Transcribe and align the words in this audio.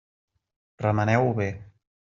Remeneu-ho 0.85 1.31
bé. 1.43 1.51